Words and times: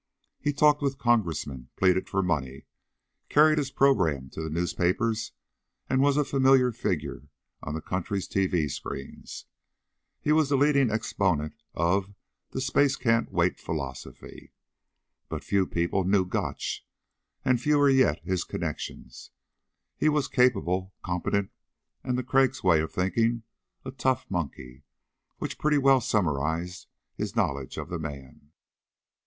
He 0.39 0.51
talked 0.51 0.81
with 0.81 0.97
congressmen, 0.97 1.69
pleaded 1.75 2.09
for 2.09 2.23
money, 2.23 2.65
carried 3.29 3.59
his 3.59 3.69
program 3.69 4.31
to 4.31 4.41
the 4.41 4.49
newspapers 4.49 5.31
and 5.87 6.01
was 6.01 6.17
a 6.17 6.25
familiar 6.25 6.71
figure 6.71 7.29
on 7.61 7.75
the 7.75 7.81
country's 7.83 8.27
TV 8.27 8.67
screens. 8.71 9.45
He 10.19 10.31
was 10.31 10.49
the 10.49 10.57
leading 10.57 10.89
exponent 10.89 11.53
of 11.75 12.15
the 12.49 12.61
space 12.61 12.95
can't 12.95 13.31
wait 13.31 13.59
philosophy. 13.59 14.53
But 15.29 15.43
few 15.43 15.67
people 15.67 16.03
knew 16.03 16.25
Gotch; 16.25 16.83
and 17.45 17.61
fewer 17.61 17.87
yet 17.87 18.21
his 18.23 18.43
connections. 18.43 19.29
He 19.95 20.09
was 20.09 20.27
capable, 20.27 20.95
competent, 21.05 21.51
and 22.03 22.17
to 22.17 22.23
Crag's 22.23 22.63
way 22.63 22.81
of 22.81 22.91
thinking, 22.91 23.43
a 23.85 23.91
tough 23.91 24.25
monkey, 24.31 24.83
which 25.37 25.59
pretty 25.59 25.77
well 25.77 26.01
summarized 26.01 26.87
his 27.13 27.35
knowledge 27.35 27.77
of 27.77 27.89
the 27.89 27.99
man. 27.99 28.51